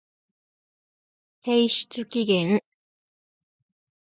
[1.43, 2.63] 提出期限